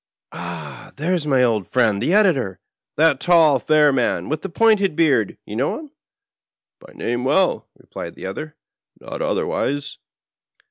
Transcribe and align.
Ah, 0.33 0.91
there's 0.95 1.27
my 1.27 1.43
old 1.43 1.67
friend 1.67 2.01
the 2.01 2.11
Editor— 2.11 2.59
^that 2.97 3.19
tall, 3.19 3.59
fair 3.59 3.93
man, 3.93 4.29
with 4.29 4.41
the 4.41 4.49
pointed 4.49 4.95
beard. 4.95 5.37
Ton 5.47 5.57
know 5.57 5.77
him?"" 5.77 5.91
By 6.79 6.93
name, 6.95 7.23
well," 7.23 7.67
replied 7.77 8.15
the 8.15 8.25
other," 8.25 8.55
not 8.99 9.21
otherwise." 9.21 9.99